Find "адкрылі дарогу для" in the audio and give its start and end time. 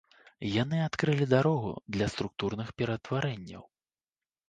0.85-2.09